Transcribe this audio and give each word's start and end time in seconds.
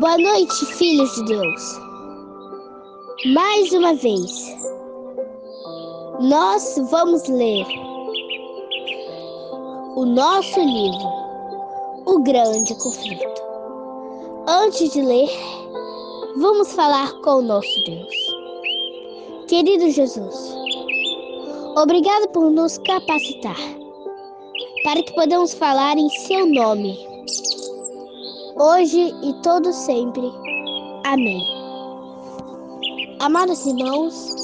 Boa 0.00 0.18
noite, 0.18 0.66
filhos 0.66 1.14
de 1.14 1.24
Deus. 1.26 1.80
Mais 3.32 3.72
uma 3.72 3.94
vez, 3.94 4.56
nós 6.20 6.76
vamos 6.90 7.28
ler 7.28 7.64
o 9.94 10.04
nosso 10.04 10.58
livro, 10.58 11.08
O 12.06 12.18
Grande 12.24 12.74
Conflito. 12.74 13.42
Antes 14.48 14.90
de 14.92 15.00
ler, 15.00 15.30
vamos 16.38 16.72
falar 16.72 17.12
com 17.20 17.36
o 17.36 17.42
nosso 17.42 17.84
Deus. 17.84 18.14
Querido 19.46 19.88
Jesus, 19.90 20.56
obrigado 21.76 22.28
por 22.30 22.50
nos 22.50 22.78
capacitar 22.78 23.56
para 24.82 25.02
que 25.04 25.14
podamos 25.14 25.54
falar 25.54 25.96
em 25.96 26.08
seu 26.10 26.46
nome, 26.46 26.98
hoje 28.56 29.14
e 29.22 29.32
todo 29.42 29.72
sempre. 29.72 30.32
Amém. 31.04 31.40
Amados 33.20 33.64
irmãos, 33.66 34.34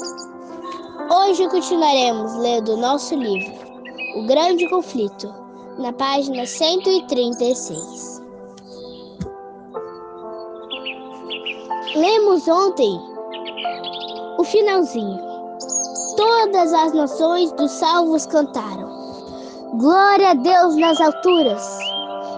hoje 1.09 1.47
continuaremos 1.49 2.35
lendo 2.37 2.77
nosso 2.77 3.15
livro, 3.15 3.53
O 4.17 4.27
Grande 4.27 4.67
Conflito, 4.69 5.33
na 5.77 5.93
página 5.93 6.45
136. 6.45 8.21
Lemos 11.95 12.47
ontem 12.47 12.99
o 14.37 14.43
finalzinho. 14.43 15.19
Todas 16.17 16.73
as 16.73 16.93
nações 16.93 17.51
dos 17.53 17.71
salvos 17.71 18.25
cantaram. 18.25 18.89
Glória 19.77 20.31
a 20.31 20.33
Deus 20.33 20.75
nas 20.75 20.99
alturas, 20.99 21.80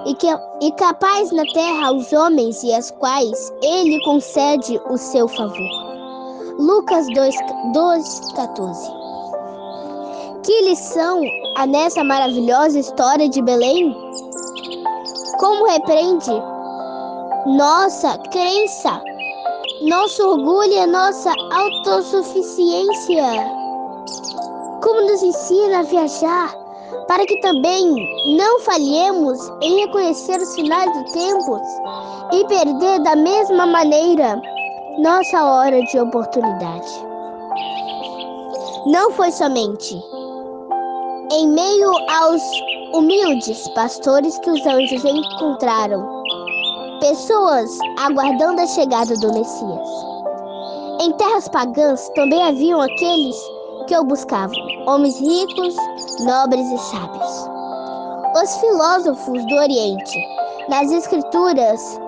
e, 0.05 0.13
que, 0.15 0.27
e 0.61 0.71
capaz 0.73 1.31
na 1.31 1.43
terra 1.53 1.87
aos 1.87 2.11
homens 2.11 2.63
e 2.63 2.73
às 2.73 2.91
quais 2.91 3.53
ele 3.61 4.03
concede 4.03 4.79
o 4.89 4.97
seu 4.97 5.27
favor. 5.27 5.93
Lucas 6.59 7.07
2, 7.13 7.35
2 7.73 8.19
14. 8.35 8.91
Que 10.43 10.61
lição 10.63 11.21
há 11.57 11.65
nessa 11.65 12.03
maravilhosa 12.03 12.79
história 12.79 13.29
de 13.29 13.41
Belém? 13.41 13.95
Como 15.39 15.65
repreende 15.65 16.31
nossa 17.45 18.17
crença, 18.29 19.01
nosso 19.81 20.21
orgulho 20.27 20.73
e 20.73 20.85
nossa 20.85 21.33
autossuficiência? 21.51 23.23
Como 24.81 25.01
nos 25.01 25.23
ensina 25.23 25.79
a 25.79 25.83
viajar 25.83 26.62
para 27.07 27.25
que 27.25 27.39
também 27.41 27.95
não 28.37 28.59
falhemos 28.61 29.39
em 29.61 29.81
reconhecer 29.81 30.39
os 30.39 30.55
finais 30.55 30.91
dos 30.93 31.11
tempos 31.11 31.61
e 32.31 32.45
perder 32.47 32.99
da 33.03 33.15
mesma 33.15 33.65
maneira 33.65 34.41
nossa 34.99 35.43
hora 35.43 35.81
de 35.81 35.99
oportunidade. 35.99 37.05
Não 38.85 39.11
foi 39.11 39.31
somente 39.31 39.95
em 41.31 41.47
meio 41.47 41.91
aos 42.09 42.41
humildes 42.93 43.67
pastores 43.69 44.37
que 44.39 44.49
os 44.51 44.65
anjos 44.65 45.03
encontraram 45.03 46.23
pessoas 46.99 47.69
aguardando 47.99 48.61
a 48.61 48.67
chegada 48.67 49.15
do 49.15 49.33
Messias. 49.33 49.89
Em 51.01 51.11
terras 51.13 51.49
pagãs 51.49 52.09
também 52.15 52.41
haviam 52.43 52.79
aqueles 52.79 53.35
que 53.93 53.99
o 53.99 54.03
buscavam, 54.03 54.57
homens 54.87 55.19
ricos, 55.19 55.75
nobres 56.25 56.67
e 56.67 56.77
sábios. 56.79 57.47
Os 58.41 58.57
filósofos 58.57 59.45
do 59.45 59.55
Oriente, 59.55 60.17
nas 60.67 60.91
escrituras 60.91 61.99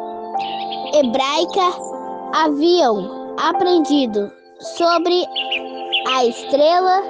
hebraica, 0.95 1.79
haviam 2.33 3.35
aprendido 3.37 4.31
sobre 4.77 5.25
a 6.07 6.25
estrela 6.25 7.03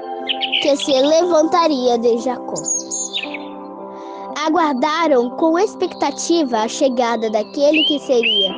que 0.62 0.76
se 0.76 0.92
levantaria 0.92 1.98
de 1.98 2.18
Jacó. 2.18 2.56
Aguardaram 4.46 5.30
com 5.38 5.58
expectativa 5.58 6.58
a 6.58 6.68
chegada 6.68 7.30
daquele 7.30 7.82
que 7.86 8.00
seria 8.00 8.52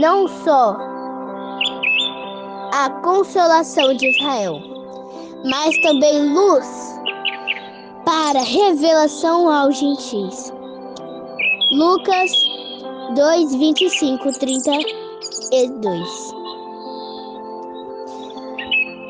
não 0.00 0.28
só 0.28 0.76
a 2.72 2.90
consolação 3.02 3.92
de 3.94 4.08
Israel, 4.10 4.77
mas 5.44 5.76
também 5.78 6.32
luz 6.34 6.66
para 8.04 8.40
revelação 8.40 9.50
aos 9.50 9.76
gentios. 9.76 10.52
Lucas 11.72 12.30
2, 13.14 13.54
25, 13.54 14.38
32. 14.38 16.34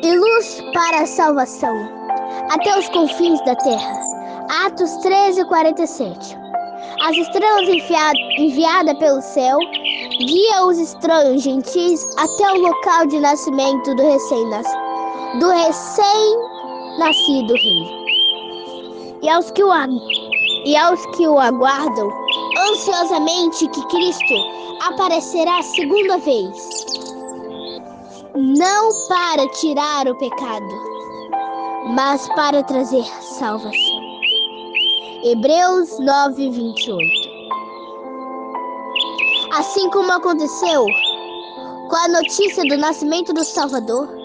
E 0.03 0.16
luz 0.16 0.62
para 0.72 1.03
a 1.03 1.06
salvação 1.06 1.77
até 2.50 2.78
os 2.78 2.89
confins 2.91 3.45
da 3.45 3.55
terra. 3.56 4.00
Atos 4.65 4.97
13, 4.99 5.45
47. 5.47 6.37
As 7.03 7.16
estrelas 7.16 7.69
enviadas 8.39 8.99
pelo 8.99 9.21
céu 9.21 9.59
guia 10.27 10.65
os 10.65 10.78
estranhos 10.78 11.43
gentis 11.43 12.05
até 12.16 12.53
o 12.53 12.60
local 12.60 13.06
de 13.06 13.21
nascimento 13.21 13.95
do 13.95 14.03
recém-nascido 14.03 14.78
do 15.34 15.50
recém-nascido 15.50 17.55
rei. 17.55 17.99
E 19.22 19.28
aos, 19.28 19.50
que 19.50 19.62
o, 19.62 19.71
e 20.65 20.77
aos 20.77 21.05
que 21.16 21.28
o 21.28 21.39
aguardam 21.39 22.11
ansiosamente 22.71 23.69
que 23.69 23.87
Cristo 23.89 24.34
aparecerá 24.87 25.62
segunda 25.62 26.16
vez, 26.19 26.87
não 28.34 28.89
para 29.09 29.47
tirar 29.49 30.09
o 30.09 30.16
pecado, 30.16 30.66
mas 31.95 32.27
para 32.34 32.62
trazer 32.62 33.05
salvação. 33.21 33.99
Hebreus 35.25 35.99
9, 35.99 36.50
28. 36.50 37.28
Assim 39.59 39.91
como 39.91 40.12
aconteceu 40.12 40.87
com 41.89 41.97
a 41.97 42.09
notícia 42.09 42.62
do 42.65 42.77
nascimento 42.77 43.33
do 43.33 43.43
Salvador, 43.43 44.17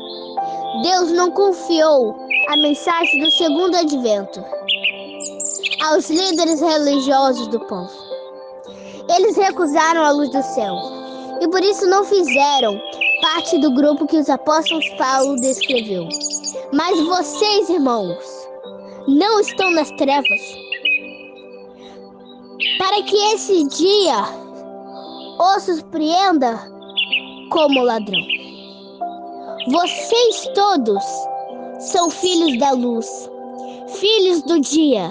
Deus 0.81 1.11
não 1.11 1.29
confiou 1.29 2.15
a 2.49 2.57
mensagem 2.57 3.21
do 3.21 3.29
segundo 3.29 3.75
advento 3.75 4.43
aos 5.83 6.09
líderes 6.09 6.61
religiosos 6.61 7.47
do 7.47 7.59
povo. 7.59 7.91
Eles 9.15 9.37
recusaram 9.37 10.03
a 10.03 10.11
luz 10.11 10.31
do 10.31 10.41
céu 10.41 10.75
e 11.41 11.47
por 11.47 11.61
isso 11.61 11.85
não 11.85 12.03
fizeram 12.03 12.81
parte 13.21 13.57
do 13.59 13.71
grupo 13.75 14.07
que 14.07 14.17
os 14.17 14.29
apóstolos 14.29 14.87
Paulo 14.97 15.35
descreveu. 15.35 16.07
Mas 16.73 16.99
vocês, 17.01 17.69
irmãos, 17.69 18.17
não 19.07 19.39
estão 19.39 19.69
nas 19.71 19.91
trevas, 19.91 20.41
para 22.79 23.03
que 23.03 23.15
esse 23.33 23.63
dia 23.67 24.23
os 25.39 25.63
surpreenda 25.63 26.59
como 27.49 27.83
ladrão. 27.83 28.42
Vocês 29.67 30.49
todos 30.53 31.01
são 31.79 32.09
filhos 32.09 32.59
da 32.59 32.71
luz, 32.71 33.07
filhos 33.87 34.41
do 34.41 34.59
dia. 34.59 35.09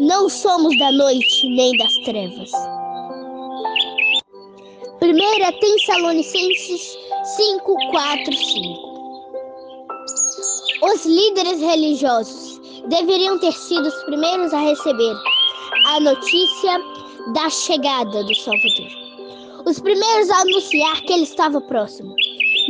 Não 0.00 0.28
somos 0.28 0.76
da 0.78 0.90
noite 0.90 1.48
nem 1.48 1.76
das 1.76 1.94
trevas. 1.98 2.50
Primeira 4.98 5.52
Tessalonicenses 5.52 6.98
5, 7.36 7.76
4, 7.92 8.34
5. 8.34 8.90
Os 10.92 11.06
líderes 11.06 11.60
religiosos 11.60 12.60
deveriam 12.88 13.38
ter 13.38 13.52
sido 13.52 13.86
os 13.86 14.02
primeiros 14.04 14.52
a 14.52 14.58
receber 14.58 15.14
a 15.86 16.00
notícia 16.00 16.80
da 17.32 17.48
chegada 17.48 18.24
do 18.24 18.34
Salvador. 18.34 18.88
Os 19.66 19.78
primeiros 19.78 20.30
a 20.30 20.40
anunciar 20.40 21.00
que 21.02 21.12
ele 21.12 21.22
estava 21.22 21.60
próximo. 21.60 22.12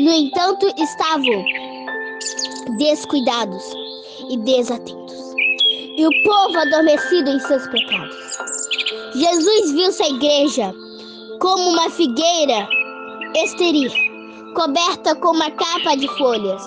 No 0.00 0.10
entanto, 0.10 0.66
estavam 0.78 1.44
descuidados 2.78 3.62
e 4.30 4.36
desatentos, 4.38 5.34
e 5.94 6.06
o 6.06 6.22
povo 6.24 6.58
adormecido 6.58 7.28
em 7.28 7.38
seus 7.40 7.68
pecados. 7.68 8.16
Jesus 9.14 9.72
viu 9.72 9.92
sua 9.92 10.08
igreja 10.08 10.74
como 11.38 11.68
uma 11.68 11.90
figueira 11.90 12.66
esteril, 13.36 13.90
coberta 14.54 15.14
com 15.16 15.32
uma 15.32 15.50
capa 15.50 15.94
de 15.94 16.08
folhas, 16.16 16.62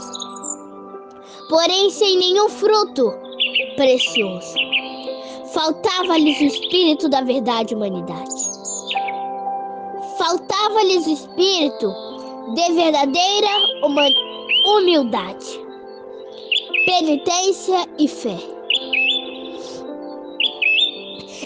porém 1.50 1.90
sem 1.90 2.20
nenhum 2.20 2.50
fruto 2.50 3.12
precioso. 3.76 4.54
Faltava-lhes 5.56 6.40
o 6.40 6.44
espírito 6.44 7.10
da 7.10 7.22
verdade 7.22 7.74
e 7.74 7.78
humanidade. 7.78 8.32
Faltava-lhes 10.20 11.08
o 11.08 11.14
espírito 11.14 12.13
de 12.52 12.74
verdadeira 12.74 13.48
humildade, 14.66 15.60
penitência 16.86 17.88
e 17.98 18.08
fé. 18.08 18.38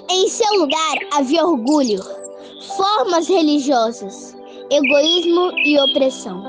Em 0.10 0.28
seu 0.28 0.60
lugar 0.60 0.98
havia 1.14 1.46
orgulho, 1.46 2.02
formas 2.76 3.28
religiosas, 3.28 4.36
egoísmo 4.72 5.52
e 5.66 5.80
opressão. 5.80 6.44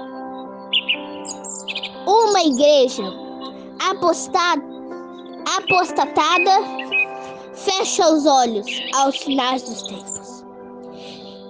Uma 2.07 2.43
igreja 2.43 3.05
apostatada 5.57 6.53
fecha 7.53 8.11
os 8.11 8.25
olhos 8.25 8.67
aos 8.95 9.19
finais 9.19 9.63
dos 9.63 9.83
tempos. 9.83 10.45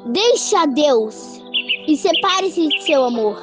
Deixe 0.07 0.57
a 0.57 0.67
Deus 0.67 1.38
e 1.87 1.97
separe-se 1.97 2.69
de 2.69 2.83
seu 2.83 3.05
amor. 3.05 3.37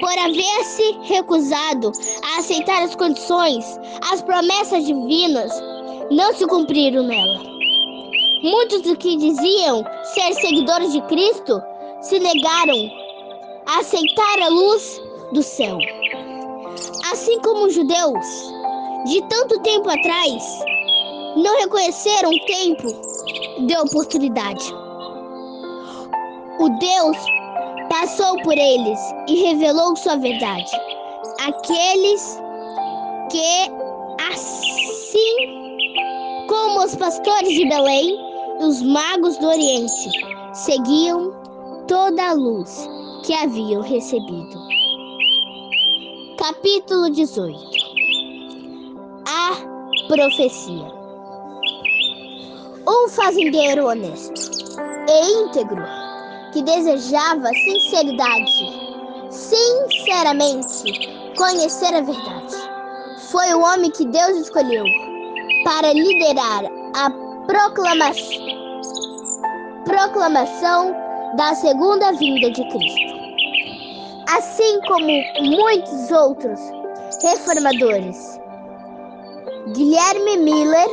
Por 0.00 0.18
haver 0.18 0.64
se 0.64 0.96
recusado 1.02 1.92
a 2.22 2.38
aceitar 2.38 2.82
as 2.82 2.94
condições, 2.94 3.64
as 4.10 4.22
promessas 4.22 4.86
divinas 4.86 5.52
não 6.10 6.32
se 6.34 6.46
cumpriram 6.46 7.02
nela. 7.02 7.42
Muitos 8.42 8.82
dos 8.82 8.96
que 8.98 9.16
diziam 9.16 9.84
ser 10.04 10.32
seguidores 10.34 10.92
de 10.92 11.00
Cristo 11.02 11.60
se 12.02 12.18
negaram 12.18 12.90
a 13.66 13.80
aceitar 13.80 14.42
a 14.42 14.48
luz 14.48 15.00
do 15.32 15.42
céu. 15.42 15.76
Assim 17.12 17.40
como 17.40 17.66
os 17.66 17.74
judeus, 17.74 18.26
de 19.06 19.20
tanto 19.28 19.60
tempo 19.60 19.90
atrás, 19.90 20.42
não 21.36 21.58
reconheceram 21.60 22.30
o 22.30 22.46
tempo 22.46 23.66
de 23.66 23.76
oportunidade. 23.76 24.87
O 26.60 26.68
Deus 26.70 27.16
passou 27.88 28.36
por 28.42 28.52
eles 28.52 28.98
e 29.28 29.42
revelou 29.42 29.94
sua 29.94 30.16
verdade. 30.16 30.68
Aqueles 31.46 32.36
que, 33.30 33.70
assim 34.32 36.46
como 36.48 36.84
os 36.84 36.96
pastores 36.96 37.50
de 37.50 37.68
Belém 37.68 38.18
e 38.60 38.64
os 38.64 38.82
magos 38.82 39.38
do 39.38 39.46
Oriente, 39.46 40.10
seguiam 40.52 41.32
toda 41.86 42.30
a 42.30 42.32
luz 42.32 42.88
que 43.24 43.34
haviam 43.34 43.80
recebido. 43.80 44.58
Capítulo 46.38 47.08
18 47.10 47.56
A 49.28 49.52
profecia. 50.08 50.92
Um 52.88 53.08
fazendeiro 53.10 53.86
honesto 53.86 54.40
e 55.08 55.44
íntegro 55.44 55.97
que 56.52 56.62
desejava 56.62 57.48
sinceridade, 57.48 58.52
sinceramente 59.30 61.34
conhecer 61.36 61.94
a 61.94 62.00
verdade. 62.00 62.56
Foi 63.30 63.52
o 63.54 63.60
homem 63.60 63.90
que 63.90 64.06
Deus 64.06 64.38
escolheu 64.38 64.84
para 65.64 65.92
liderar 65.92 66.64
a 66.94 67.10
proclamação, 67.46 68.38
proclamação 69.84 70.94
da 71.36 71.54
segunda 71.54 72.12
vinda 72.12 72.50
de 72.50 72.66
Cristo. 72.68 73.18
Assim 74.36 74.80
como 74.86 75.06
muitos 75.56 76.10
outros 76.10 76.60
reformadores, 77.22 78.38
Guilherme 79.74 80.36
Miller 80.38 80.88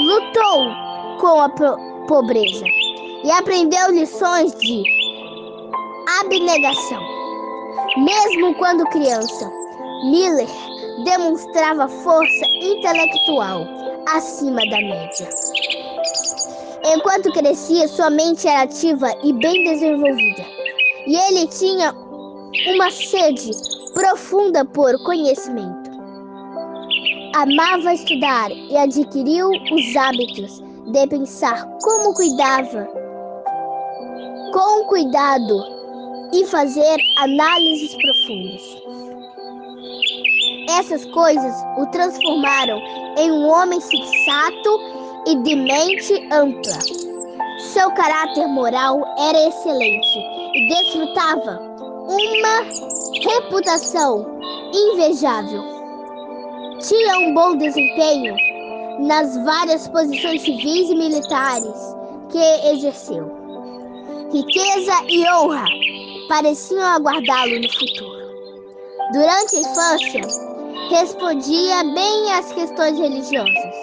lutou 0.00 0.68
com 1.20 1.40
a 1.40 1.48
pobreza 2.06 2.64
e 3.28 3.30
aprendeu 3.30 3.90
lições 3.90 4.54
de 4.54 4.82
abnegação. 6.22 7.02
Mesmo 7.98 8.54
quando 8.54 8.86
criança, 8.86 9.52
Miller 10.04 10.48
demonstrava 11.04 11.88
força 11.88 12.46
intelectual 12.62 13.66
acima 14.14 14.62
da 14.70 14.80
média. 14.80 15.28
Enquanto 16.96 17.30
crescia, 17.32 17.86
sua 17.86 18.08
mente 18.08 18.48
era 18.48 18.62
ativa 18.62 19.12
e 19.22 19.30
bem 19.34 19.62
desenvolvida, 19.62 20.46
e 21.06 21.14
ele 21.14 21.46
tinha 21.48 21.92
uma 22.72 22.90
sede 22.90 23.50
profunda 23.92 24.64
por 24.64 24.96
conhecimento. 25.04 25.90
Amava 27.34 27.92
estudar 27.92 28.50
e 28.50 28.74
adquiriu 28.74 29.50
os 29.50 29.96
hábitos 29.96 30.62
de 30.86 31.06
pensar 31.08 31.68
como 31.82 32.14
cuidava 32.14 32.97
com 34.52 34.84
cuidado 34.84 35.64
e 36.32 36.44
fazer 36.46 36.98
análises 37.18 37.94
profundas. 37.96 38.82
Essas 40.78 41.04
coisas 41.06 41.54
o 41.78 41.86
transformaram 41.86 42.78
em 43.16 43.32
um 43.32 43.48
homem 43.48 43.80
sensato 43.80 44.80
e 45.26 45.36
de 45.36 45.56
mente 45.56 46.28
ampla. 46.32 46.78
Seu 47.72 47.90
caráter 47.92 48.46
moral 48.46 49.02
era 49.18 49.48
excelente 49.48 50.18
e 50.54 50.68
desfrutava 50.68 51.60
uma 52.08 52.62
reputação 53.20 54.26
invejável. 54.72 55.62
Tinha 56.80 57.18
um 57.18 57.34
bom 57.34 57.56
desempenho 57.56 58.34
nas 59.00 59.36
várias 59.44 59.88
posições 59.88 60.42
civis 60.42 60.90
e 60.90 60.94
militares 60.94 61.96
que 62.30 62.68
exerceu. 62.68 63.37
Riqueza 64.30 64.92
e 65.08 65.26
honra 65.30 65.64
pareciam 66.28 66.82
aguardá-lo 66.82 67.60
no 67.60 67.72
futuro. 67.72 68.28
Durante 69.14 69.56
a 69.56 69.60
infância, 69.60 70.20
respondia 70.90 71.82
bem 71.94 72.32
às 72.34 72.52
questões 72.52 72.98
religiosas. 72.98 73.74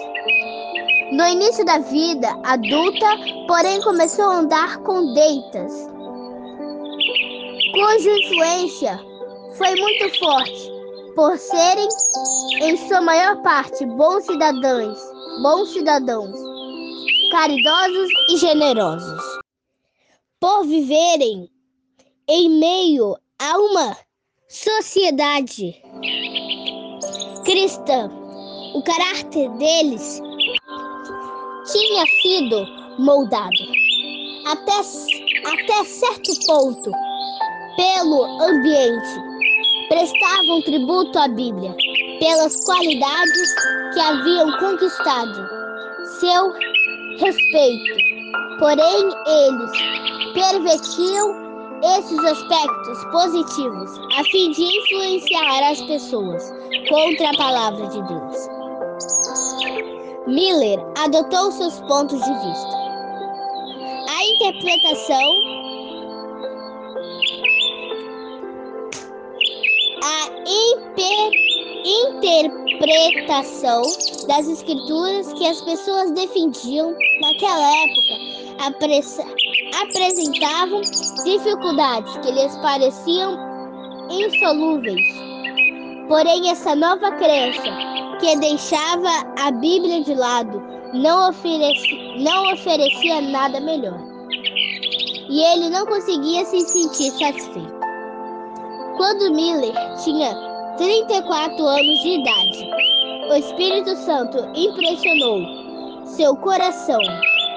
No 1.10 1.26
início 1.26 1.64
da 1.64 1.78
vida 1.78 2.28
adulta, 2.44 3.06
porém, 3.48 3.80
começou 3.82 4.26
a 4.26 4.38
andar 4.38 4.78
com 4.82 5.14
deitas, 5.14 5.72
cuja 7.72 8.10
influência 8.16 9.00
foi 9.58 9.74
muito 9.74 10.18
forte, 10.20 10.72
por 11.16 11.36
serem, 11.38 11.88
em 12.62 12.76
sua 12.86 13.00
maior 13.00 13.42
parte, 13.42 13.84
bons 13.84 14.24
cidadãos, 14.26 14.96
bons 15.42 15.72
cidadãos, 15.72 16.38
caridosos 17.32 18.08
e 18.30 18.36
generosos 18.36 19.45
por 20.46 20.64
viverem 20.64 21.50
em 22.28 22.48
meio 22.48 23.16
a 23.36 23.58
uma 23.58 23.96
sociedade 24.48 25.74
cristã. 27.44 28.08
O 28.72 28.80
caráter 28.84 29.50
deles 29.58 30.22
tinha 31.72 32.06
sido 32.22 32.64
moldado 33.00 33.56
até, 34.46 34.76
até 35.50 35.84
certo 35.84 36.46
ponto 36.46 36.92
pelo 37.74 38.24
ambiente. 38.40 39.18
Prestavam 39.88 40.62
tributo 40.62 41.18
à 41.18 41.26
Bíblia 41.26 41.74
pelas 42.20 42.64
qualidades 42.64 43.54
que 43.94 43.98
haviam 43.98 44.56
conquistado 44.60 45.48
seu 46.20 46.52
respeito. 47.18 48.05
Porém, 48.58 49.10
eles 49.26 49.70
pervertiam 50.32 51.46
esses 51.82 52.18
aspectos 52.18 53.04
positivos 53.12 53.90
a 54.18 54.24
fim 54.24 54.50
de 54.50 54.62
influenciar 54.62 55.70
as 55.70 55.82
pessoas 55.82 56.50
contra 56.88 57.30
a 57.30 57.36
palavra 57.36 57.86
de 57.88 58.02
Deus. 58.02 58.48
Miller 60.26 60.78
adotou 61.04 61.52
seus 61.52 61.78
pontos 61.80 62.18
de 62.18 62.32
vista. 62.32 62.76
A 64.08 64.24
interpretação 64.24 65.56
a 70.02 70.28
interpretação 71.84 73.82
das 74.26 74.48
escrituras 74.48 75.32
que 75.34 75.46
as 75.46 75.60
pessoas 75.60 76.10
defendiam 76.12 76.94
naquela 77.20 77.84
época 77.84 78.25
apresentavam 79.82 80.80
dificuldades 81.24 82.16
que 82.18 82.30
lhes 82.32 82.56
pareciam 82.58 83.36
insolúveis. 84.10 85.04
Porém, 86.08 86.50
essa 86.50 86.74
nova 86.74 87.10
crença, 87.12 87.62
que 88.20 88.36
deixava 88.36 89.08
a 89.40 89.50
Bíblia 89.50 90.02
de 90.02 90.14
lado, 90.14 90.62
não 90.94 91.30
oferecia, 91.30 92.16
não 92.18 92.52
oferecia 92.52 93.20
nada 93.20 93.60
melhor. 93.60 94.00
E 95.28 95.42
ele 95.42 95.70
não 95.70 95.84
conseguia 95.86 96.44
se 96.44 96.60
sentir 96.60 97.10
satisfeito. 97.10 97.76
Quando 98.96 99.34
Miller 99.34 99.74
tinha 100.02 100.34
34 100.78 101.66
anos 101.66 102.02
de 102.02 102.20
idade, 102.20 102.70
o 103.30 103.34
Espírito 103.34 103.96
Santo 103.96 104.38
impressionou 104.54 106.06
seu 106.06 106.36
coração 106.36 107.00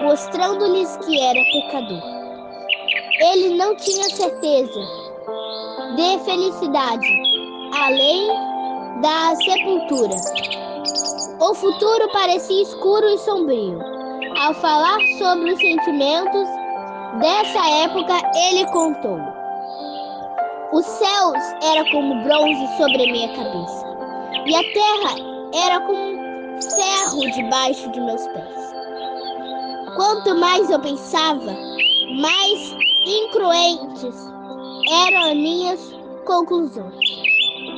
mostrando-lhes 0.01 0.97
que 0.97 1.19
era 1.19 1.39
pecador. 1.51 2.01
Ele 3.19 3.55
não 3.55 3.75
tinha 3.75 4.09
certeza 4.09 4.79
de 5.95 6.19
felicidade 6.23 7.07
além 7.83 8.27
da 9.01 9.35
sepultura. 9.35 10.15
O 11.39 11.53
futuro 11.53 12.09
parecia 12.11 12.63
escuro 12.63 13.07
e 13.07 13.17
sombrio. 13.19 13.79
Ao 14.39 14.53
falar 14.53 14.99
sobre 15.17 15.51
os 15.51 15.59
sentimentos 15.59 16.47
dessa 17.19 17.69
época, 17.83 18.13
ele 18.35 18.65
contou: 18.71 19.19
Os 20.71 20.85
céus 20.85 21.37
eram 21.63 21.89
como 21.91 22.23
bronze 22.23 22.77
sobre 22.77 23.03
a 23.03 23.11
minha 23.11 23.29
cabeça, 23.29 23.85
e 24.45 24.55
a 24.55 24.63
terra 24.73 25.65
era 25.65 25.79
como 25.81 26.61
ferro 26.61 27.31
debaixo 27.31 27.89
de 27.91 27.99
meus 28.01 28.25
pés. 28.27 28.68
Quanto 29.99 30.33
mais 30.33 30.69
eu 30.69 30.79
pensava, 30.79 31.57
mais 32.21 32.73
incruentes 33.05 34.15
eram 34.89 35.23
as 35.23 35.35
minhas 35.35 35.93
conclusões. 36.25 36.95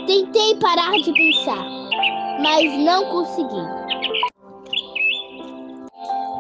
Tentei 0.06 0.56
parar 0.58 0.92
de 0.98 1.12
pensar, 1.12 1.66
mas 2.40 2.78
não 2.78 3.06
consegui 3.06 3.66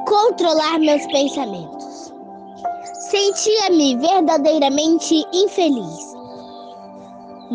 controlar 0.05 0.77
meus 0.77 1.03
pensamentos. 1.07 2.13
Sentia-me 3.09 3.95
verdadeiramente 3.95 5.25
infeliz, 5.33 6.13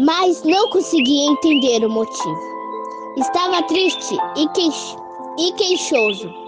mas 0.04 0.42
não 0.42 0.68
conseguia 0.71 1.30
entender 1.30 1.87
o 1.87 1.90
motivo. 1.90 2.40
Estava 3.18 3.62
triste 3.68 4.16
e, 4.37 4.49
queix 4.49 4.97
e 5.38 5.52
queixoso, 5.52 6.45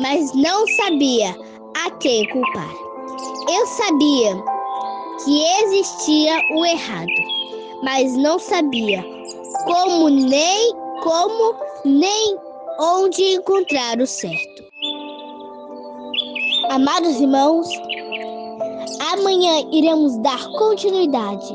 mas 0.00 0.32
não 0.34 0.66
sabia 0.66 1.36
a 1.84 1.90
quem 1.92 2.28
culpar. 2.30 2.74
Eu 3.48 3.66
sabia 3.66 4.42
que 5.24 5.44
existia 5.62 6.40
o 6.56 6.64
errado, 6.64 7.12
mas 7.82 8.16
não 8.16 8.38
sabia 8.38 9.04
como 9.64 10.08
nem 10.08 10.72
como 11.02 11.54
nem 11.84 12.36
onde 12.78 13.22
encontrar 13.34 13.98
o 14.00 14.06
certo. 14.06 14.64
Amados 16.70 17.20
irmãos, 17.20 17.68
amanhã 19.12 19.66
iremos 19.72 20.16
dar 20.18 20.46
continuidade 20.52 21.52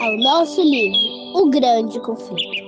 ao 0.00 0.16
nosso 0.18 0.60
livro, 0.60 1.40
O 1.40 1.50
Grande 1.50 2.00
Conflito. 2.00 2.66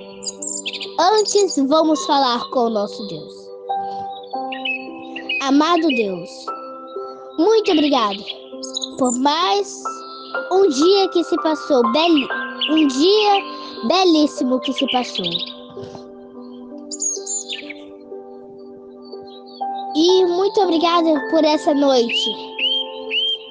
Antes, 0.99 1.55
vamos 1.67 2.03
falar 2.05 2.49
com 2.51 2.65
o 2.65 2.69
nosso 2.69 3.07
Deus. 3.07 3.38
Amado 5.49 5.87
Deus, 5.87 6.29
muito 7.39 7.71
obrigado 7.71 8.23
por 8.99 9.11
mais 9.17 9.81
um 10.51 10.69
dia 10.69 11.09
que 11.09 11.23
se 11.23 11.35
passou, 11.37 11.81
um 12.69 12.87
dia 12.87 13.31
belíssimo 13.87 14.59
que 14.59 14.71
se 14.73 14.85
passou. 14.91 15.25
E 19.95 20.25
muito 20.27 20.61
obrigada 20.61 21.19
por 21.31 21.43
essa 21.43 21.73
noite 21.73 22.29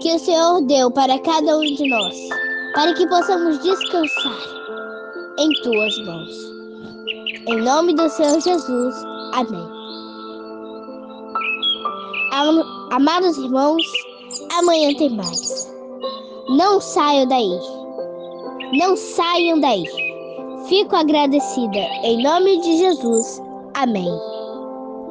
que 0.01 0.15
o 0.15 0.21
Senhor 0.21 0.63
deu 0.67 0.93
para 0.93 1.19
cada 1.19 1.59
um 1.59 1.65
de 1.65 1.89
nós, 1.89 2.17
para 2.75 2.95
que 2.95 3.09
possamos 3.09 3.59
descansar 3.59 4.39
em 5.37 5.53
tuas 5.65 5.99
mãos. 6.07 6.31
Em 7.49 7.61
nome 7.61 7.93
do 7.93 8.09
Senhor 8.09 8.41
Jesus. 8.41 8.95
Amém. 9.33 9.78
Amados 12.93 13.37
irmãos, 13.37 13.83
amanhã 14.57 14.95
tem 14.95 15.11
mais. 15.11 15.69
Não 16.49 16.81
saiam 16.81 17.27
daí. 17.27 17.59
Não 18.75 18.97
saiam 18.97 19.59
daí. 19.59 19.85
Fico 20.69 20.95
agradecida. 20.95 21.79
Em 22.05 22.23
nome 22.23 22.61
de 22.61 22.79
Jesus. 22.79 23.43
Amém. 23.75 24.38